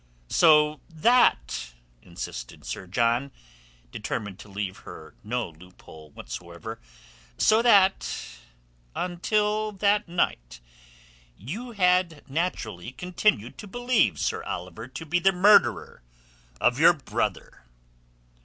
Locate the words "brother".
16.93-17.61